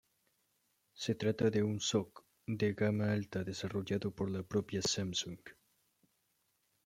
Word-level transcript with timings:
Se 0.95 1.13
trata 1.13 1.51
de 1.51 1.61
un 1.61 1.79
SoC 1.79 2.25
de 2.47 2.73
gama 2.73 3.11
alta 3.11 3.43
desarrollado 3.43 4.09
por 4.09 4.31
la 4.31 4.41
propia 4.41 4.81
Samsung. 4.81 5.37